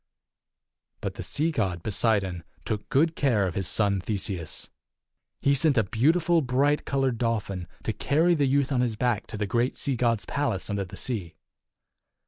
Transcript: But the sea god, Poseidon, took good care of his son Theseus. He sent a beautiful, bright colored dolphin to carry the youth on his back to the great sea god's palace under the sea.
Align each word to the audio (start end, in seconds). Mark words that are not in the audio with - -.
But 0.99 1.13
the 1.13 1.21
sea 1.21 1.51
god, 1.51 1.83
Poseidon, 1.83 2.43
took 2.65 2.89
good 2.89 3.15
care 3.15 3.45
of 3.45 3.53
his 3.53 3.67
son 3.67 4.01
Theseus. 4.01 4.67
He 5.41 5.53
sent 5.53 5.77
a 5.77 5.83
beautiful, 5.83 6.41
bright 6.41 6.85
colored 6.85 7.19
dolphin 7.19 7.67
to 7.83 7.93
carry 7.93 8.33
the 8.33 8.47
youth 8.47 8.71
on 8.71 8.81
his 8.81 8.95
back 8.95 9.27
to 9.27 9.37
the 9.37 9.45
great 9.45 9.77
sea 9.77 9.95
god's 9.95 10.25
palace 10.25 10.71
under 10.71 10.85
the 10.85 10.97
sea. 10.97 11.35